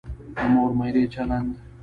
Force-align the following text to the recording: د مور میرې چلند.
د 0.35 0.37
مور 0.53 0.71
میرې 0.79 1.03
چلند. 1.13 1.51